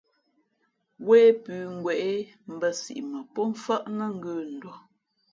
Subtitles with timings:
[1.07, 2.17] Wē pʉ̌ ngwěʼ
[2.53, 3.19] mbᾱ siʼ mα
[3.51, 4.77] mfάʼ nά ngə̂nduα.